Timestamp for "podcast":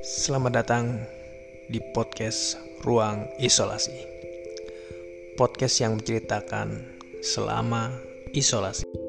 1.92-2.56, 5.36-5.76